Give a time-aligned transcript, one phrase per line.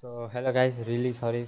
[0.00, 1.46] So hello guys, really sorry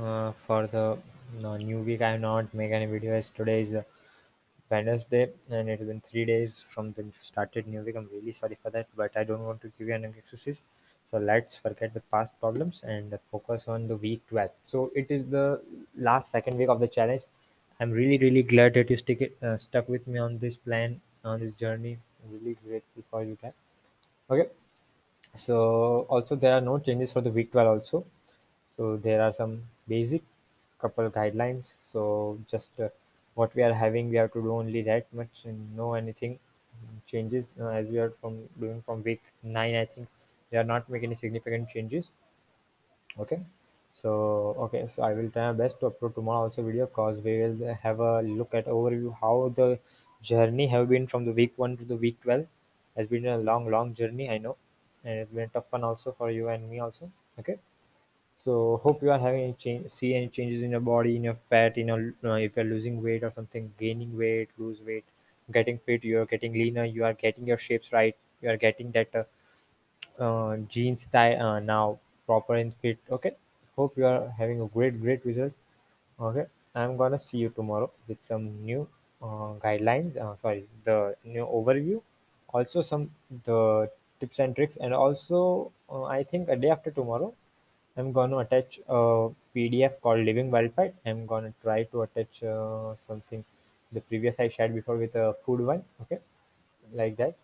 [0.00, 0.98] uh, for the
[1.44, 2.00] uh, new week.
[2.00, 3.34] I have not make any videos.
[3.34, 3.82] Today is uh,
[4.70, 7.96] Wednesday, and it has been three days from the started new week.
[7.96, 10.58] I'm really sorry for that, but I don't want to give you any excuses.
[11.10, 14.50] So let's forget the past problems and focus on the week 12.
[14.62, 15.60] So it is the
[15.98, 17.22] last second week of the challenge.
[17.80, 21.00] I'm really really glad that you stick it uh, stuck with me on this plan
[21.24, 21.98] on this journey.
[22.22, 23.54] I'm really grateful for you guys.
[24.30, 24.50] Okay,
[25.34, 28.04] so also there are no changes for the week 12 also.
[28.76, 30.22] So there are some basic
[30.78, 31.74] couple guidelines.
[31.80, 32.88] So just uh,
[33.34, 36.38] what we are having we have to do only that much and no anything
[37.06, 37.54] changes.
[37.58, 40.08] Uh, as we are from doing from week 9 i think
[40.50, 42.10] they are not making any significant changes.
[43.18, 43.40] Okay?
[43.94, 47.38] So okay so i will try my best to upload tomorrow also video cause we
[47.40, 49.78] will have a look at overview how the
[50.22, 52.46] journey have been from the week 1 to the week 12
[52.96, 54.56] has been a long long journey i know
[55.04, 57.58] and it's been tough one also for you and me also okay
[58.34, 61.36] so hope you are having any change, see any changes in your body, in your
[61.50, 65.04] fat, in your if you're losing weight or something, gaining weight, lose weight,
[65.52, 68.90] getting fit, you are getting leaner, you are getting your shapes right, you are getting
[68.92, 69.24] that uh,
[70.18, 72.98] uh, jeans style uh, now proper and fit.
[73.10, 73.32] Okay,
[73.76, 75.56] hope you are having a great great results.
[76.20, 78.88] Okay, I'm gonna see you tomorrow with some new
[79.22, 80.16] uh, guidelines.
[80.16, 82.02] Uh, sorry, the new overview,
[82.52, 83.10] also some
[83.44, 83.90] the
[84.22, 87.34] tips and tricks, and also uh, I think a day after tomorrow
[87.96, 90.94] I'm gonna attach a PDF called Living Wildlife.
[91.06, 93.44] I'm gonna try to attach uh, something
[93.92, 96.20] the previous I shared before with a food one, okay,
[96.94, 97.36] like that,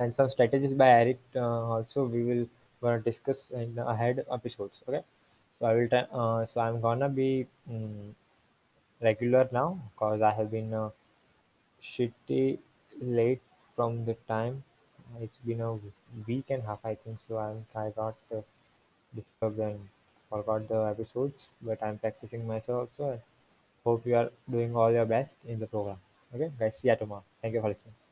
[0.00, 1.20] and some strategies by Eric.
[1.36, 2.46] Uh, also, we will
[2.82, 5.02] gonna discuss in ahead episodes, okay.
[5.58, 6.02] So I will try.
[6.22, 8.12] Uh, so I'm gonna be mm
[9.02, 10.90] regular now because I have been uh,
[11.80, 12.58] shitty
[13.00, 13.42] late
[13.76, 14.64] from the time.
[15.20, 15.78] It's been a
[16.26, 17.18] week and a half, I think.
[17.28, 18.16] So I'm I got.
[18.34, 18.42] Uh,
[19.14, 19.88] disturbed and
[20.28, 23.12] forgot the episodes, but I'm practicing myself also.
[23.14, 23.20] I
[23.84, 25.98] hope you are doing all your best in the program.
[26.34, 27.24] Okay, guys, see you tomorrow.
[27.42, 28.03] Thank you for listening.